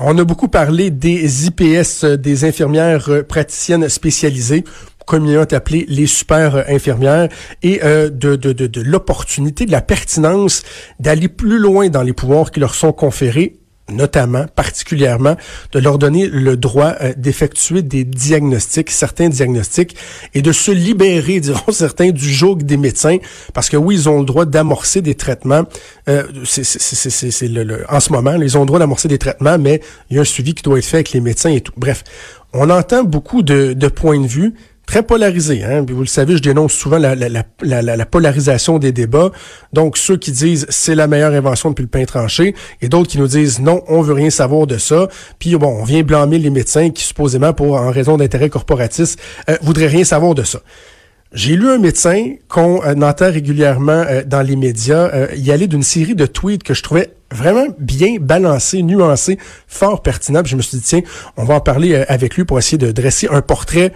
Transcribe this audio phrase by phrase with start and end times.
[0.00, 4.62] On a beaucoup parlé des IPS, euh, des infirmières euh, praticiennes spécialisées.
[5.06, 7.28] Communément appelées les super euh, infirmières,
[7.62, 10.62] et de, de, de l'opportunité, de la pertinence
[11.00, 13.56] d'aller plus loin dans les pouvoirs qui leur sont conférés
[13.88, 15.36] notamment, particulièrement,
[15.72, 19.96] de leur donner le droit euh, d'effectuer des diagnostics, certains diagnostics,
[20.34, 23.18] et de se libérer, diront certains, du joug des médecins,
[23.54, 25.64] parce que oui, ils ont le droit d'amorcer des traitements.
[26.08, 29.80] Euh, c'est le, le, en ce moment, ils ont le droit d'amorcer des traitements, mais
[30.10, 31.72] il y a un suivi qui doit être fait avec les médecins et tout.
[31.76, 32.04] Bref,
[32.52, 34.54] on entend beaucoup de, de points de vue
[34.88, 35.62] très polarisé.
[35.64, 35.84] Hein?
[35.84, 39.30] Puis vous le savez, je dénonce souvent la, la, la, la, polarisation des débats.
[39.74, 43.18] Donc, ceux qui disent c'est la meilleure invention depuis le pain tranché, et d'autres qui
[43.18, 45.08] nous disent non, on veut rien savoir de ça.
[45.38, 49.58] Puis bon, on vient blâmer les médecins qui supposément, pour en raison d'intérêts corporatistes, euh,
[49.60, 50.60] voudraient rien savoir de ça.
[51.34, 55.66] J'ai lu un médecin qu'on euh, entend régulièrement euh, dans les médias euh, y aller
[55.66, 60.40] d'une série de tweets que je trouvais vraiment bien balancés, nuancés, fort pertinents.
[60.42, 61.02] je me suis dit, tiens,
[61.36, 63.92] on va en parler avec lui pour essayer de dresser un portrait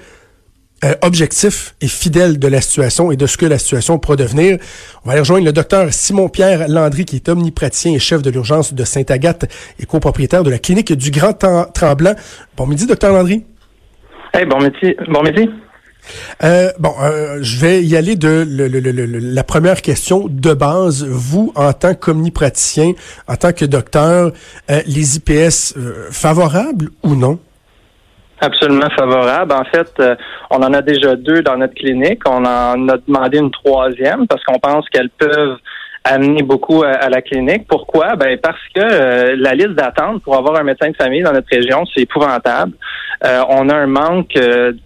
[0.85, 4.59] euh, objectif et fidèle de la situation et de ce que la situation pourra devenir.
[5.05, 8.75] On va aller rejoindre le docteur Simon-Pierre Landry, qui est omnipraticien et chef de l'urgence
[8.75, 9.45] de Sainte-Agathe
[9.79, 11.35] et copropriétaire de la clinique du Grand
[11.73, 12.15] Tremblant.
[12.57, 13.45] Bon midi, docteur Landry.
[14.35, 14.97] Hey, bon midi.
[15.09, 15.49] Bon midi.
[16.43, 21.05] Euh, bon, euh, je vais y aller de la première question de base.
[21.05, 22.95] Vous, en tant qu'omnipraticien,
[23.29, 24.33] en tant que docteur,
[24.69, 25.75] les IPS
[26.11, 27.39] favorables ou non?
[28.43, 29.53] Absolument favorable.
[29.53, 30.17] En fait, euh,
[30.51, 32.23] on en a déjà deux dans notre clinique.
[32.27, 35.59] On en a demandé une troisième parce qu'on pense qu'elles peuvent
[36.03, 37.69] amener beaucoup à, la clinique.
[37.69, 38.17] Pourquoi?
[38.17, 41.47] Ben parce que euh, la liste d'attente pour avoir un médecin de famille dans notre
[41.53, 42.73] région, c'est épouvantable.
[43.25, 44.37] Euh, on a un manque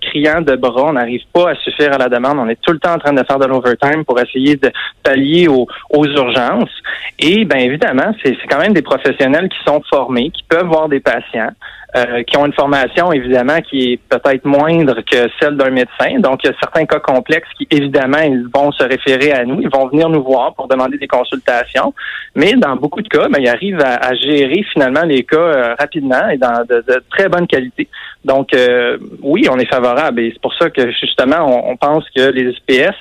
[0.03, 0.85] criant de bras.
[0.89, 2.39] On n'arrive pas à suffire à la demande.
[2.39, 4.71] On est tout le temps en train de faire de l'overtime pour essayer de
[5.03, 6.83] pallier aux, aux urgences.
[7.19, 11.01] Et bien évidemment, c'est quand même des professionnels qui sont formés, qui peuvent voir des
[11.01, 11.53] patients.
[11.97, 16.19] Euh, qui ont une formation évidemment qui est peut-être moindre que celle d'un médecin.
[16.19, 19.63] Donc, il y a certains cas complexes qui, évidemment, ils vont se référer à nous,
[19.63, 21.95] ils vont venir nous voir pour demander des consultations.
[22.35, 26.29] Mais dans beaucoup de cas, ben, ils arrivent à, gérer finalement les cas euh, rapidement
[26.29, 27.89] et dans de, très bonne qualité.
[28.27, 32.31] Donc, euh, oui, on est favorable et c'est pour ça que justement, on, pense que
[32.31, 32.95] les SPS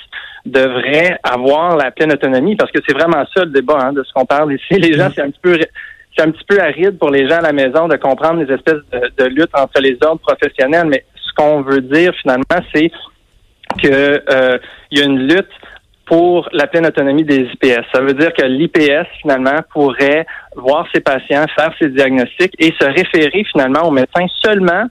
[0.45, 4.13] devraient avoir la pleine autonomie parce que c'est vraiment ça le débat hein, de ce
[4.13, 4.79] qu'on parle ici.
[4.79, 5.57] Les gens, c'est un petit peu
[6.15, 8.81] c'est un petit peu aride pour les gens à la maison de comprendre les espèces
[8.91, 12.89] de, luttes entre les ordres professionnels, mais ce qu'on veut dire finalement, c'est
[13.81, 14.57] que euh,
[14.91, 15.51] il y a une lutte
[16.05, 17.83] pour la pleine autonomie des IPS.
[17.93, 20.25] Ça veut dire que l'IPS, finalement, pourrait
[20.55, 24.85] voir ses patients, faire ses diagnostics et se référer finalement au médecin seulement,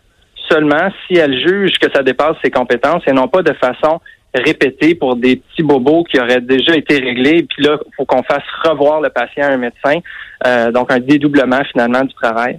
[0.50, 4.00] seulement si elle juge que ça dépasse ses compétences et non pas de façon
[4.34, 7.46] répétée pour des petits bobos qui auraient déjà été réglés.
[7.48, 10.00] Puis là, il faut qu'on fasse revoir le patient à un médecin.
[10.46, 12.58] Euh, donc, un dédoublement finalement du travail.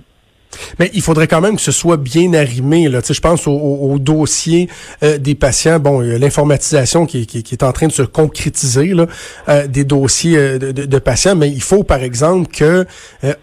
[0.79, 2.87] Mais il faudrait quand même que ce soit bien arrimé.
[2.87, 3.01] Là.
[3.01, 4.69] Tu sais, je pense au, dossier
[5.03, 5.79] euh, des patients.
[5.79, 9.05] Bon, l'informatisation qui, qui, qui, est en train de se concrétiser là,
[9.49, 12.85] euh, des dossiers de, de, patients, mais il faut par exemple que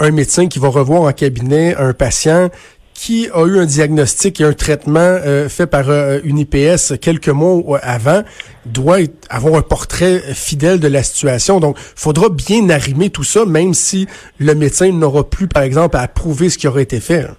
[0.00, 2.49] un médecin qui va revoir en cabinet un patient
[2.95, 7.29] qui a eu un diagnostic et un traitement euh, fait par euh, une IPS quelques
[7.29, 8.23] mois avant
[8.67, 8.99] doit
[9.29, 11.59] avoir un portrait fidèle de la situation.
[11.59, 14.07] Donc, faudra bien arrimer tout ça, même si
[14.39, 17.23] le médecin n'aura plus, par exemple, à approuver ce qui aurait été fait.
[17.23, 17.37] Hein.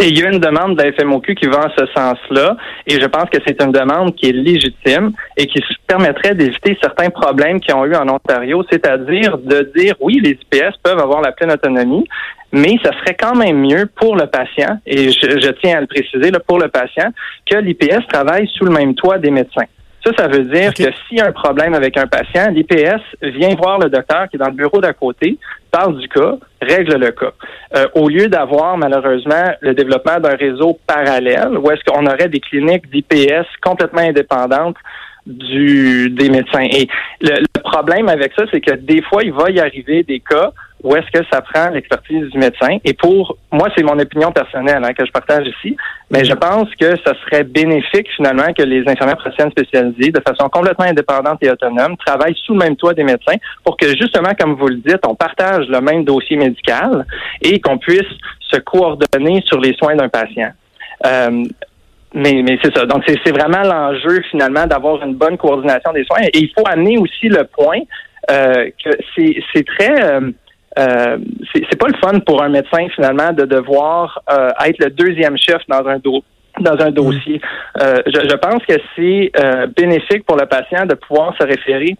[0.00, 2.98] Et il y a une demande de la FMOQ qui va en ce sens-là, et
[2.98, 7.60] je pense que c'est une demande qui est légitime et qui permettrait d'éviter certains problèmes
[7.60, 11.52] qui ont eu en Ontario, c'est-à-dire de dire oui, les IPS peuvent avoir la pleine
[11.52, 12.04] autonomie,
[12.52, 16.32] mais ça serait quand même mieux pour le patient, et je, tiens à le préciser,
[16.46, 17.10] pour le patient,
[17.48, 19.66] que l'IPS travaille sous le même toit des médecins.
[20.04, 23.54] Ça, ça veut dire que s'il y a un problème avec un patient, l'IPS vient
[23.54, 25.36] voir le docteur qui est dans le bureau d'à côté,
[25.70, 27.32] parle du cas, règle le cas.
[27.76, 32.40] Euh, au lieu d'avoir malheureusement le développement d'un réseau parallèle, où est-ce qu'on aurait des
[32.40, 34.76] cliniques d'IPS complètement indépendantes
[35.26, 36.66] du des médecins.
[36.70, 36.88] Et
[37.20, 40.50] le problème avec ça, c'est que des fois, il va y arriver des cas
[40.82, 42.78] où est-ce que ça prend l'expertise du médecin.
[42.84, 45.76] Et pour moi, c'est mon opinion personnelle hein, que je partage ici,
[46.10, 50.48] mais je pense que ça serait bénéfique finalement que les infirmières praticiennes spécialisées, de façon
[50.48, 54.54] complètement indépendante et autonome, travaillent sous le même toit des médecins pour que justement, comme
[54.54, 57.06] vous le dites, on partage le même dossier médical
[57.42, 58.08] et qu'on puisse
[58.40, 60.50] se coordonner sur les soins d'un patient.
[61.06, 61.44] Euh,
[62.12, 62.86] mais, mais c'est ça.
[62.86, 66.22] Donc, c'est vraiment l'enjeu, finalement, d'avoir une bonne coordination des soins.
[66.32, 67.80] Et il faut amener aussi le point
[68.30, 70.02] euh, que c'est très...
[70.02, 70.30] Euh,
[70.78, 71.18] euh,
[71.52, 75.62] c'est pas le fun pour un médecin, finalement, de devoir euh, être le deuxième chef
[75.68, 76.22] dans un dos
[76.60, 77.40] dans un dossier.
[77.80, 79.32] Euh, je, je, pense que c'est
[79.76, 81.96] bénéfique pour le patient de pouvoir se référer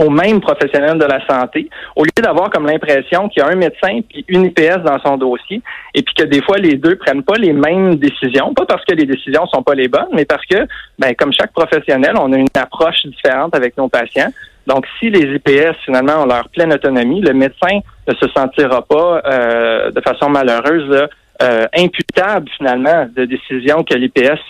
[0.00, 3.56] aux mêmes professionnels de la santé, au lieu d'avoir comme l'impression qu'il y a un
[3.56, 5.62] médecin puis une IPS dans son dossier,
[5.94, 8.94] et puis que des fois les deux prennent pas les mêmes décisions, pas parce que
[8.94, 10.66] les décisions sont pas les bonnes, mais parce que,
[10.98, 14.30] ben, comme chaque professionnel, on a une approche différente avec nos patients.
[14.66, 19.22] Donc, si les IPS finalement ont leur pleine autonomie, le médecin ne se sentira pas
[19.26, 21.08] euh, de façon malheureuse
[21.42, 24.40] euh, imputable finalement de décisions que l'IPS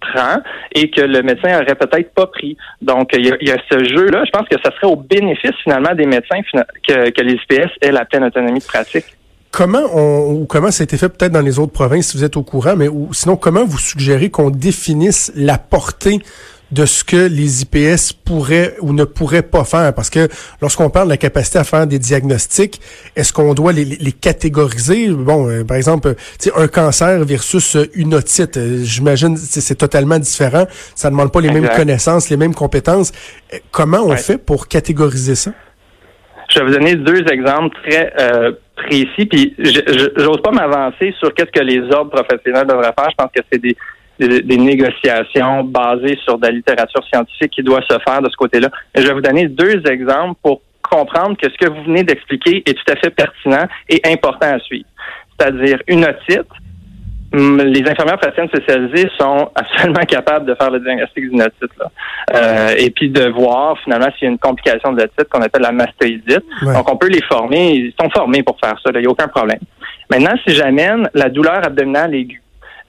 [0.00, 0.38] prend
[0.74, 2.56] et que le médecin aurait peut-être pas pris.
[2.80, 4.24] Donc, il y a, ce jeu-là.
[4.24, 6.40] Je pense que ça serait au bénéfice finalement des médecins
[6.88, 9.04] que, que les IPS aient la pleine autonomie de pratique.
[9.52, 12.24] Comment on ou comment ça a été fait peut-être dans les autres provinces si vous
[12.24, 16.20] êtes au courant, mais ou, sinon comment vous suggérez qu'on définisse la portée
[16.72, 19.92] de ce que les IPS pourraient ou ne pourraient pas faire.
[19.94, 20.28] Parce que
[20.60, 22.80] lorsqu'on parle de la capacité à faire des diagnostics,
[23.14, 25.08] est-ce qu'on doit les, les, catégoriser?
[25.10, 26.14] Bon, euh, par exemple,
[26.56, 30.66] un cancer versus une otite, euh, j'imagine c'est totalement différent.
[30.94, 33.12] Ça ne demande pas les mêmes connaissances, les mêmes compétences.
[33.52, 35.52] Euh, comment on fait pour catégoriser ça?
[36.48, 38.12] Je vais vous donner deux exemples très
[38.76, 43.08] précis, puis j'ose pas m'avancer sur qu'est-ce que les ordres professionnels devraient faire.
[43.10, 43.74] Je pense que c'est des
[44.18, 48.68] des, négociations basées sur de la littérature scientifique qui doit se faire de ce côté-là.
[48.94, 52.74] Je vais vous donner deux exemples pour comprendre que ce que vous venez d'expliquer est
[52.74, 54.88] tout à fait pertinent et important à suivre.
[55.38, 56.48] C'est-à-dire une otite.
[57.34, 61.70] Hum, les infirmières praticiennes spécialisées sont absolument capables de faire le diagnostic d'une otite.
[61.78, 61.90] Là.
[62.34, 65.62] Euh, et puis de voir finalement s'il y a une complication de l'otite qu'on appelle
[65.62, 66.44] la mastoïdite.
[66.62, 69.28] Donc on peut les former, ils sont formés pour faire ça, il n'y a aucun
[69.28, 69.60] problème.
[70.10, 72.41] Maintenant, si j'amène la douleur abdominale aiguë,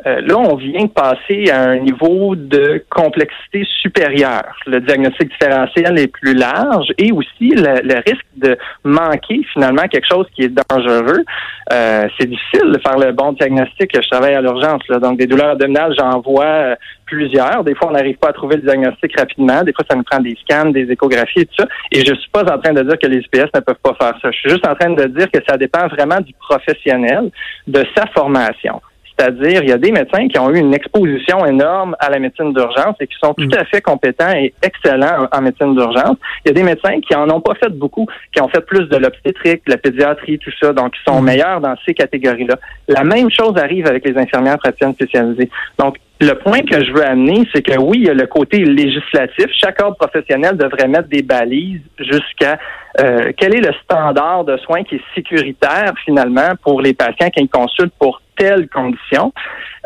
[0.05, 4.55] euh, là, on vient de passer à un niveau de complexité supérieure.
[4.65, 10.27] Le diagnostic différentiel est plus large et aussi le, risque de manquer finalement quelque chose
[10.35, 11.23] qui est dangereux.
[11.71, 13.91] Euh, c'est difficile de faire le bon diagnostic.
[13.95, 16.75] Je travaille à l'urgence, donc des douleurs abdominales, j'en vois euh,
[17.05, 17.63] plusieurs.
[17.63, 19.63] Des fois, on n'arrive pas à trouver le diagnostic rapidement.
[19.63, 21.67] Des fois, ça nous prend des scans, des échographies et tout ça.
[21.91, 24.13] Et je suis pas en train de dire que les IPS ne peuvent pas faire
[24.21, 24.31] ça.
[24.31, 27.31] Je suis juste en train de dire que ça dépend vraiment du professionnel,
[27.67, 28.81] de sa formation.
[29.17, 32.53] C'est-à-dire, il y a des médecins qui ont eu une exposition énorme à la médecine
[32.53, 33.59] d'urgence et qui sont tout mm.
[33.59, 36.17] à fait compétents et excellents en, médecine d'urgence.
[36.45, 38.87] Il y a des médecins qui en ont pas fait beaucoup, qui ont fait plus
[38.89, 41.25] de l'obstétrique, de la pédiatrie, tout ça, donc qui sont mm.
[41.25, 42.55] meilleurs dans ces catégories-là.
[42.87, 45.49] La même chose arrive avec les infirmières praticiennes spécialisées.
[45.77, 48.59] Donc, le point que je veux amener, c'est que oui, il y a le côté
[48.59, 49.47] législatif.
[49.59, 52.57] Chaque ordre professionnel devrait mettre des balises jusqu'à
[52.99, 57.47] euh, quel est le standard de soins qui est sécuritaire finalement pour les patients qui
[57.49, 59.33] consultent pour telles conditions.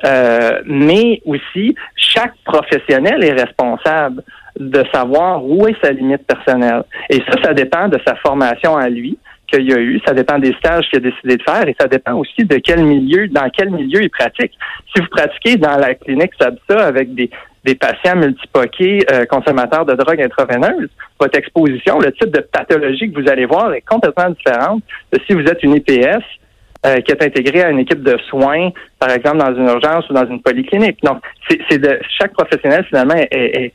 [0.05, 4.23] Euh, mais aussi, chaque professionnel est responsable
[4.59, 6.83] de savoir où est sa limite personnelle.
[7.09, 9.17] Et ça, ça dépend de sa formation à lui
[9.47, 11.87] qu'il y a eu, ça dépend des stages qu'il a décidé de faire et ça
[11.87, 14.51] dépend aussi de quel milieu, dans quel milieu il pratique.
[14.93, 17.29] Si vous pratiquez dans la clinique SABSA avec des,
[17.63, 20.89] des patients multipoqués euh, consommateurs de drogue intraveineuse,
[21.19, 24.83] votre exposition, le type de pathologie que vous allez voir est complètement différente
[25.13, 26.23] de si vous êtes une IPS
[26.87, 30.13] euh, qui est intégrée à une équipe de soins, par exemple dans une urgence ou
[30.13, 31.03] dans une polyclinique.
[31.03, 31.19] Donc,
[31.69, 33.73] c'est de chaque professionnel finalement est,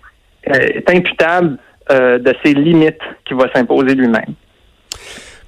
[0.89, 1.59] imputable
[1.91, 4.35] euh, de ses limites qu'il va s'imposer lui-même.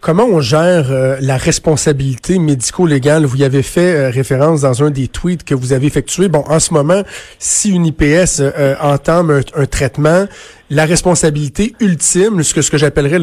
[0.04, 3.25] Comment on gère euh, la responsabilité médico-légale?
[3.25, 6.28] Vous y avez fait euh, référence dans un des tweets que vous avez effectué.
[6.28, 7.02] Bon, en ce moment,
[7.38, 10.26] si une IPS euh, entame un, traitement,
[10.68, 13.16] la responsabilité ultime, ce que, ce que j'appellerais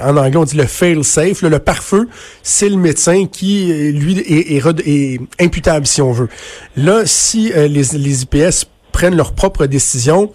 [0.00, 2.08] en anglais, on dit le fail-safe, le pare-feu,
[2.44, 6.28] c'est le médecin qui, lui, est, est, imputable, si on veut.
[6.76, 10.30] Là, si les, les IPS prennent leurs propres décisions,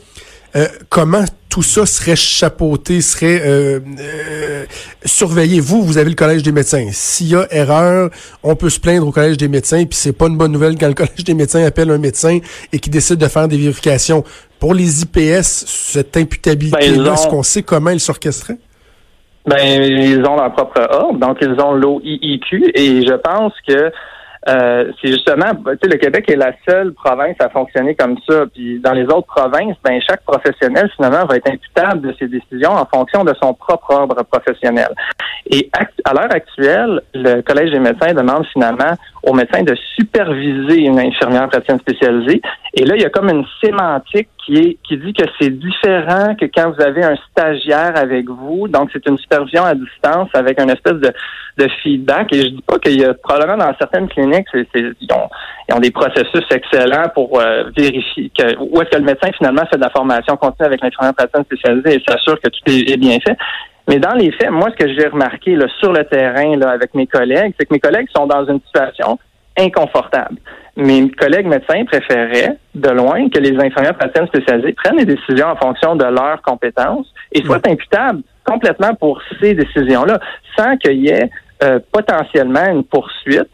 [0.56, 1.24] euh, comment
[1.58, 4.66] tout ça serait chapeauté, serait euh, euh,
[5.04, 5.60] surveillé.
[5.60, 6.86] Vous, vous avez le collège des médecins.
[6.92, 8.12] S'il y a erreur,
[8.44, 10.88] on peut se plaindre au collège des médecins, puis c'est pas une bonne nouvelle quand
[10.88, 12.38] le collège des médecins appelle un médecin
[12.72, 14.24] et qui décide de faire des vérifications.
[14.60, 18.60] Pour les IPS, cette imputabilité-là, ben, est-ce qu'on sait comment ils s'orchestraient?
[19.48, 23.92] Ben, ils ont leur propre ordre, donc ils ont l'OIIQ, et je pense que
[24.48, 28.46] euh, c'est justement, tu sais, le Québec est la seule province à fonctionner comme ça.
[28.54, 32.72] Puis dans les autres provinces, ben chaque professionnel finalement va être imputable de ses décisions
[32.72, 34.90] en fonction de son propre ordre professionnel.
[35.52, 35.70] Et
[36.06, 41.50] à l'heure actuelle, le Collège des médecins demande finalement aux médecins de superviser une infirmière
[41.50, 42.42] praticienne spécialisée.
[42.74, 46.72] Et là, il y a comme une sémantique qui dit que c'est différent que quand
[46.72, 48.68] vous avez un stagiaire avec vous.
[48.68, 51.12] Donc, c'est une supervision à distance avec un espèce de,
[51.58, 52.34] de feedback.
[52.34, 55.30] Et je dis pas qu'il y a probablement dans certaines cliniques, ils, ont,
[55.70, 59.66] ils, ont, des processus excellents pour euh, vérifier que où est-ce que le médecin finalement
[59.70, 62.98] fait de la formation continue avec l'infirmière praticien spécialisée et s'assure que tout est, est
[62.98, 63.38] bien fait.
[63.90, 66.94] Mais dans les faits, moi, ce que j'ai remarqué là, sur le terrain là, avec
[66.94, 69.18] mes collègues, c'est que mes collègues sont dans une situation
[69.58, 70.38] inconfortable.
[70.78, 75.56] Mes collègues médecins préféraient, de loin, que les infirmières praticiennes spécialisées prennent des décisions en
[75.56, 80.20] fonction de leurs compétences et soient imputables complètement pour ces décisions-là,
[80.56, 81.32] sans qu'il y ait
[81.64, 83.50] euh, potentiellement une poursuite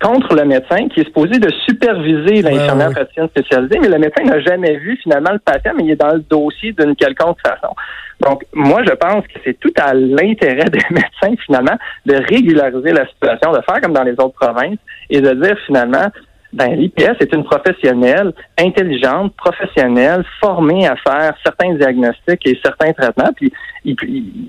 [0.00, 4.38] contre le médecin qui est supposé de superviser l'infirmière praticienne spécialisée, mais le médecin n'a
[4.40, 7.74] jamais vu finalement le patient, mais il est dans le dossier d'une quelconque façon.
[8.20, 13.06] Donc, moi, je pense que c'est tout à l'intérêt des médecins, finalement, de régulariser la
[13.08, 14.78] situation, de faire comme dans les autres provinces
[15.10, 16.06] et de dire, finalement,
[16.52, 23.32] ben, l'IPS est une professionnelle intelligente, professionnelle, formée à faire certains diagnostics et certains traitements.
[23.36, 23.52] Puis
[23.84, 23.96] ils,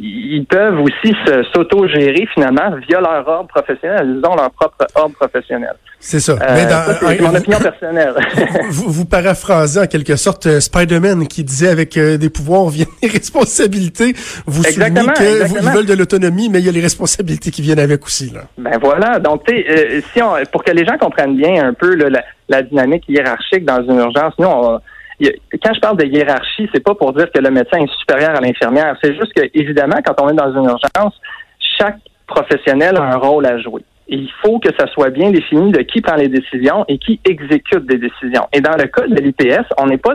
[0.02, 1.14] ils peuvent aussi
[1.54, 4.18] s'auto-gérer finalement via leur ordre professionnel.
[4.18, 5.76] Ils ont leur propre ordre professionnel.
[6.02, 6.38] C'est ça.
[6.42, 8.14] Euh, c'est mon opinion personnelle.
[8.70, 12.88] vous, vous, paraphrasez en quelque sorte euh, Spider-Man qui disait avec euh, des pouvoirs viennent
[13.04, 14.14] des responsabilités.
[14.46, 17.80] Vous exactement, soulignez qu'ils veulent de l'autonomie, mais il y a les responsabilités qui viennent
[17.80, 18.30] avec aussi.
[18.30, 18.44] Là.
[18.58, 19.20] Ben voilà.
[19.20, 23.66] Donc, sais, si on, pour que les gens comprennent bien un peu la, dynamique hiérarchique
[23.66, 24.80] dans une urgence, nous, on,
[25.62, 28.42] quand je parle de hiérarchie, c'est pas pour dire que le médecin est supérieur à
[28.42, 28.96] l'infirmière.
[29.04, 31.20] C'est juste que, évidemment, quand on est dans une urgence,
[31.78, 35.82] chaque professionnel a un rôle à jouer il faut que ça soit bien défini de
[35.82, 38.48] qui prend les décisions et qui exécute des décisions.
[38.52, 40.14] Et dans le cas de l'IPS, on n'est pas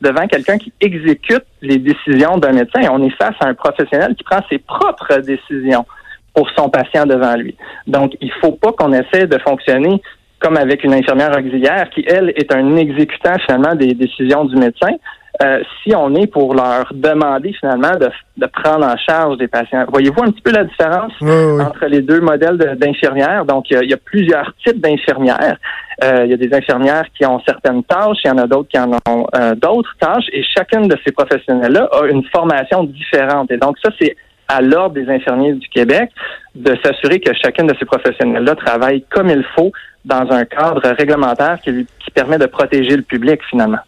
[0.00, 2.80] devant quelqu'un qui exécute les décisions d'un médecin.
[2.90, 5.86] On est face à un professionnel qui prend ses propres décisions
[6.34, 7.56] pour son patient devant lui.
[7.86, 10.02] Donc, il faut pas qu'on essaie de fonctionner
[10.40, 14.94] comme avec une infirmière auxiliaire qui, elle, est un exécutant finalement des décisions du médecin.
[15.40, 19.84] Euh, si on est pour leur demander finalement de, de prendre en charge des patients.
[19.88, 23.44] Voyez-vous un petit peu la différence entre les deux modèles d'infirmières?
[23.44, 25.56] Donc, il y, a, plusieurs types d'infirmières.
[26.02, 28.68] Euh, il y a des infirmières qui ont certaines tâches, il y en a d'autres
[28.68, 33.52] qui en ont euh, d'autres tâches, et chacune de ces professionnels-là a une formation différente.
[33.52, 34.16] Et donc, ça, c'est
[34.48, 36.10] à l'ordre des infirmiers du Québec
[36.54, 39.70] de s'assurer que chacune de ces professionnels-là travaille comme il faut
[40.08, 43.78] dans un cadre réglementaire qui, permet de protéger le public finalement.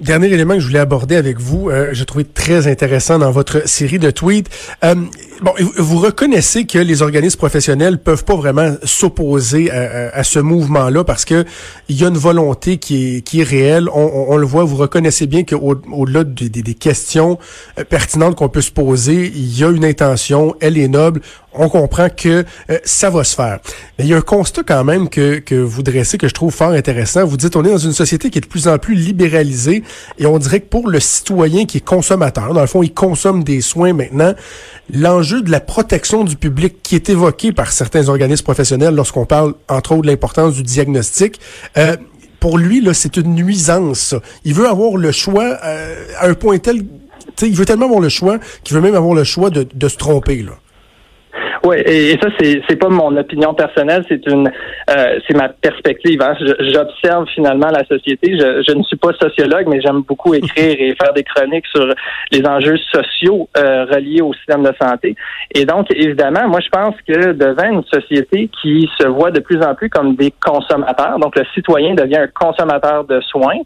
[0.00, 3.66] Dernier élément que je voulais aborder avec vous, euh, je trouvais très intéressant dans votre
[3.68, 4.48] série de tweets.
[4.84, 4.94] Euh,
[5.40, 11.24] bon, vous reconnaissez que les organismes professionnels peuvent pas vraiment s'opposer à, ce mouvement-là parce
[11.24, 11.44] que
[11.88, 13.88] il y a une volonté qui est, qui est réelle.
[13.90, 14.64] On, le voit.
[14.64, 17.38] Vous reconnaissez bien qu'au-delà des, des, questions
[17.78, 20.56] euh, pertinentes qu'on peut se poser, il y a une intention.
[20.60, 21.20] Elle est noble
[21.56, 23.58] on comprend que euh, ça va se faire.
[23.98, 26.52] Mais il y a un constat quand même que, que vous dressez que je trouve
[26.52, 27.24] fort intéressant.
[27.24, 29.82] Vous dites on est dans une société qui est de plus en plus libéralisée
[30.18, 33.44] et on dirait que pour le citoyen qui est consommateur, dans le fond, il consomme
[33.44, 34.34] des soins maintenant,
[34.92, 39.54] l'enjeu de la protection du public qui est évoqué par certains organismes professionnels lorsqu'on parle
[39.68, 41.40] entre autres de l'importance du diagnostic,
[41.76, 41.96] euh,
[42.40, 44.14] pour lui, là, c'est une nuisance.
[44.44, 46.84] Il veut avoir le choix euh, à un point tel,
[47.42, 49.96] il veut tellement avoir le choix qu'il veut même avoir le choix de, de se
[49.96, 50.42] tromper.
[50.42, 50.52] Là.
[51.66, 54.48] Oui, et, ça, c'est, c'est pas mon opinion personnelle, c'est une
[54.88, 56.22] euh, c'est ma perspective.
[56.22, 56.34] Hein.
[56.38, 58.38] J'observe finalement la société.
[58.38, 61.92] Je, je, ne suis pas sociologue, mais j'aime beaucoup écrire et faire des chroniques sur
[62.30, 65.16] les enjeux sociaux euh, reliés au système de santé.
[65.56, 69.60] Et donc, évidemment, moi, je pense que devant une société qui se voit de plus
[69.60, 73.58] en plus comme des consommateurs, donc le citoyen devient un consommateur de soins,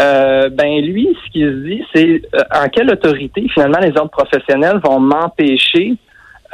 [0.00, 4.10] euh, ben lui, ce qu'il se dit, c'est euh, en quelle autorité finalement les autres
[4.10, 5.96] professionnels vont m'empêcher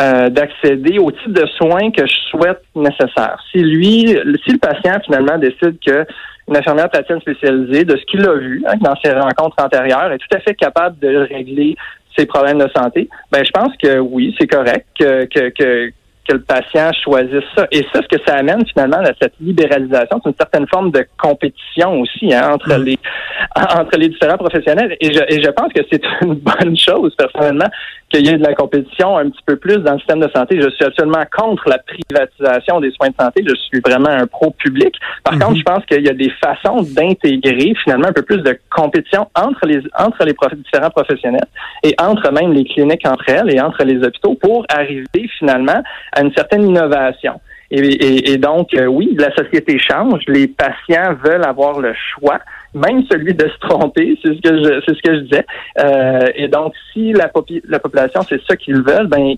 [0.01, 3.37] euh, d'accéder au type de soins que je souhaite nécessaire.
[3.51, 6.07] Si lui, si le patient finalement décide que
[6.49, 10.19] une infirmière praticienne spécialisée, de ce qu'il a vu hein, dans ses rencontres antérieures, est
[10.19, 11.77] tout à fait capable de régler
[12.17, 15.93] ses problèmes de santé, ben je pense que oui, c'est correct que, que, que
[16.29, 17.67] que le patient choisisse ça.
[17.71, 21.05] Et ça, ce que ça amène finalement à cette libéralisation, c'est une certaine forme de
[21.21, 22.85] compétition aussi hein, entre mm.
[22.85, 22.99] les
[23.57, 24.97] entre les différents professionnels.
[25.01, 27.69] Et je, et je pense que c'est une bonne chose personnellement
[28.11, 30.61] qu'il y ait de la compétition un petit peu plus dans le système de santé.
[30.61, 33.45] Je suis absolument contre la privatisation des soins de santé.
[33.47, 34.95] Je suis vraiment un pro-public.
[35.25, 35.59] Par contre, mm-hmm.
[35.59, 39.67] je pense qu'il y a des façons d'intégrer finalement un peu plus de compétition entre
[39.67, 41.47] les entre les différents professionnels
[41.83, 46.23] et entre même les cliniques entre elles et entre les hôpitaux pour arriver finalement à
[46.23, 47.41] une certaine innovation.
[47.75, 50.21] Et, donc, euh, oui, la société change.
[50.29, 52.39] Les patients veulent avoir le choix,
[52.75, 54.19] même celui de se tromper.
[54.23, 55.47] C'est ce que je, c'est ce que je disais.
[55.79, 57.31] Euh, et donc, si la,
[57.69, 59.37] la population c'est ça qu'ils veulent, ben,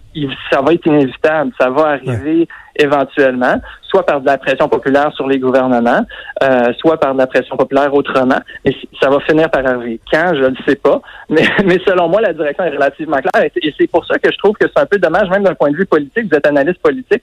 [0.51, 1.53] ça va être inévitable.
[1.61, 6.01] Ça va arriver éventuellement, soit par de la pression populaire sur les gouvernements,
[6.43, 8.41] euh, soit par de la pression populaire autrement.
[8.65, 10.01] Mais ça va finir par arriver.
[10.11, 11.01] Quand, je ne le sais pas.
[11.29, 13.51] Mais, mais selon moi, la direction est relativement claire.
[13.57, 15.71] Et c'est pour ça que je trouve que c'est un peu dommage, même d'un point
[15.71, 17.23] de vue politique, vous êtes analyste politique,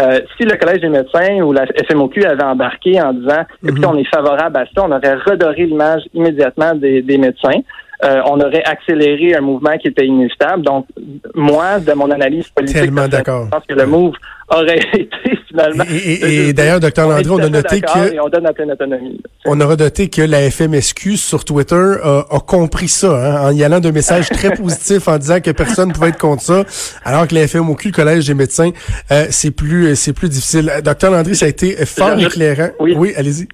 [0.00, 3.90] euh, si le Collège des médecins ou la FMOQ avait embarqué en disant, écoutez, mhm.
[3.92, 7.60] on est favorable à ça, on aurait redoré l'image immédiatement des, des médecins.
[8.04, 10.62] Euh, on aurait accéléré un mouvement qui était inévitable.
[10.62, 10.86] Donc,
[11.34, 14.14] moi, de mon analyse politique, je pense que le move
[14.48, 15.84] aurait été finalement.
[15.88, 19.20] Et, d'ailleurs, docteur Landry, on a noté que on donne notre autonomie.
[19.44, 23.78] On aura noté que la FMSQ sur Twitter a, compris ça, hein, en y allant
[23.78, 26.64] d'un message très positif en disant que personne ne pouvait être contre ça,
[27.04, 28.70] alors que la FMOQ, le Collège des médecins,
[29.12, 30.72] euh, c'est plus c'est plus difficile.
[30.84, 32.70] Docteur Landry, ça a été fort éclairant.
[32.80, 33.46] Oui, oui allez-y.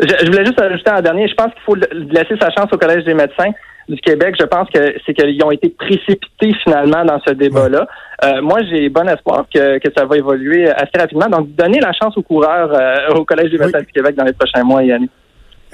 [0.00, 2.78] Je, je, voulais juste ajouter en dernier, je pense qu'il faut laisser sa chance au
[2.78, 3.52] Collège des médecins
[3.90, 7.86] du Québec, je pense que c'est qu'ils ont été précipités finalement dans ce débat-là.
[8.24, 11.26] Euh, moi, j'ai bon espoir que, que, ça va évoluer assez rapidement.
[11.26, 14.32] Donc, donner la chance aux coureurs euh, au Collège des médecins du Québec dans les
[14.32, 15.10] prochains mois et années.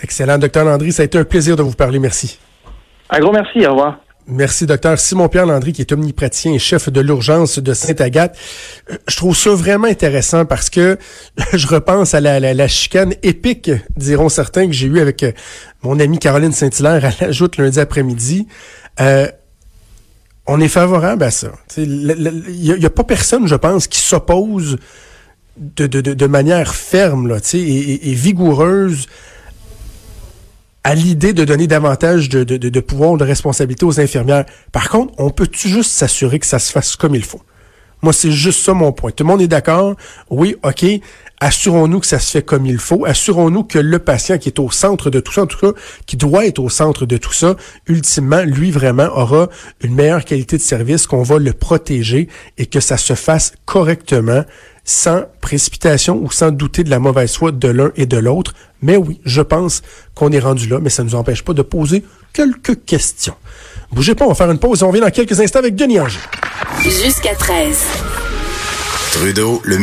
[0.02, 0.92] Excellent, docteur Landry.
[0.92, 1.98] Ça a été un plaisir de vous parler.
[1.98, 2.38] Merci.
[3.10, 3.66] Un gros merci.
[3.66, 3.98] Au revoir.
[4.28, 8.36] Merci, docteur Simon-Pierre Landry, qui est omnipraticien et chef de l'urgence de Sainte-Agathe.
[8.90, 10.98] Euh, je trouve ça vraiment intéressant parce que
[11.52, 15.30] je repense à la, chicane épique, diront certains, que j'ai eu avec euh,
[15.82, 18.48] mon amie Caroline Saint-Hilaire à la joute lundi après-midi.
[18.98, 19.28] Euh,
[20.48, 21.52] on est favorable à ça.
[21.76, 22.16] Il
[22.58, 24.78] n'y a, pas personne, je pense, qui s'oppose
[25.56, 29.06] de, manière ferme là, et vigoureuse
[30.86, 34.44] à l'idée de donner davantage de, de, de pouvoir, de responsabilité aux infirmières.
[34.70, 37.40] Par contre, on peut juste s'assurer que ça se fasse comme il faut?
[38.02, 39.10] Moi, c'est juste ça mon point.
[39.10, 39.96] Tout le monde est d'accord?
[40.30, 40.84] Oui, OK.
[41.40, 43.04] Assurons-nous que ça se fait comme il faut.
[43.04, 45.76] Assurons-nous que le patient qui est au centre de tout ça, en tout cas,
[46.06, 47.56] qui doit être au centre de tout ça,
[47.88, 49.48] ultimement, lui vraiment aura
[49.82, 52.28] une meilleure qualité de service, qu'on va le protéger
[52.58, 54.44] et que ça se fasse correctement
[54.86, 58.54] sans précipitation ou sans douter de la mauvaise foi de l'un et de l'autre.
[58.80, 59.82] Mais oui, je pense
[60.14, 63.34] qu'on est rendu là, mais ça ne nous empêche pas de poser quelques questions.
[63.92, 66.00] Bougez pas, on va faire une pause et on revient dans quelques instants avec Denis
[66.00, 66.20] Anger.
[66.82, 67.76] Jusqu'à 13.
[69.12, 69.78] Trudeau, le